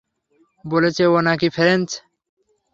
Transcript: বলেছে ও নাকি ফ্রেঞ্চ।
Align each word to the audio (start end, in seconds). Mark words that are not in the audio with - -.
বলেছে 0.65 1.03
ও 1.07 1.17
নাকি 1.27 1.47
ফ্রেঞ্চ। 1.49 1.89